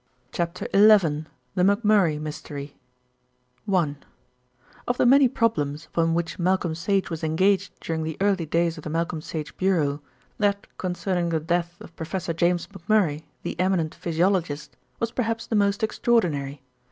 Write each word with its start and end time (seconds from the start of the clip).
CHAPTER 0.31 0.67
XI 0.73 1.25
THE 1.53 1.61
MCMURRAY 1.63 2.17
MYSTERY 2.19 2.75
I 3.71 3.95
Of 4.87 4.97
the 4.97 5.05
many 5.05 5.27
problems 5.27 5.85
upon 5.85 6.15
which 6.15 6.39
Malcolm 6.39 6.73
Sage 6.73 7.11
was 7.11 7.23
engaged 7.23 7.79
during 7.79 8.01
the 8.01 8.17
early 8.19 8.47
days 8.47 8.77
of 8.79 8.83
the 8.83 8.89
Malcolm 8.89 9.21
Sage 9.21 9.55
Bureau, 9.57 10.01
that 10.39 10.65
concerning 10.79 11.29
the 11.29 11.39
death 11.39 11.79
of 11.79 11.95
Professor 11.95 12.33
James 12.33 12.65
McMurray, 12.65 13.21
the 13.43 13.55
eminent 13.59 13.93
physiologist, 13.93 14.75
was 14.99 15.11
perhaps 15.11 15.45
the 15.45 15.55
most 15.55 15.83
extraordinary. 15.83 16.63